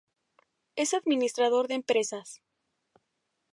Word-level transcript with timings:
Es 0.75 0.95
Administrador 0.95 1.67
de 1.67 1.75
Empresas. 1.75 2.41